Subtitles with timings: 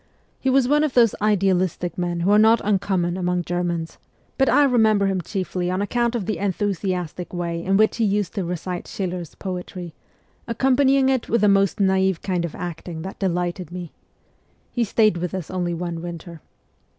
[0.39, 3.99] He was one of those idealistic men who are not uncommon among Germans,
[4.39, 6.69] 56 MEMOIRS OF A REVOLUTIONIST but I remember him chiefly on account of the enthu
[6.71, 9.93] siastic way in which he used to recite Schiller's poetry,
[10.47, 13.91] accompanying it by a most naive kind of acting that delighted me.
[14.71, 16.41] He stayed with us only one winter.